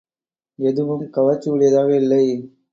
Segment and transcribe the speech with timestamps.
[0.59, 2.23] எதுவும் கவர்ச்சி உடையதாக இல்லை.